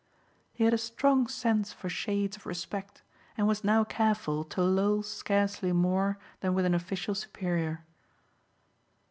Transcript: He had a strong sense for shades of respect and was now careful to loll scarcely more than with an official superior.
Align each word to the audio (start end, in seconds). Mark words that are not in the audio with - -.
He 0.55 0.63
had 0.63 0.73
a 0.73 0.79
strong 0.79 1.27
sense 1.27 1.71
for 1.73 1.87
shades 1.87 2.35
of 2.35 2.47
respect 2.47 3.03
and 3.37 3.47
was 3.47 3.63
now 3.63 3.83
careful 3.83 4.43
to 4.45 4.63
loll 4.63 5.03
scarcely 5.03 5.71
more 5.73 6.17
than 6.39 6.55
with 6.55 6.65
an 6.65 6.73
official 6.73 7.13
superior. 7.13 7.85